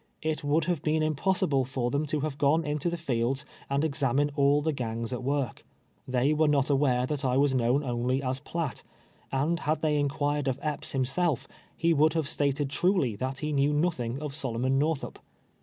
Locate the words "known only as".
7.53-8.39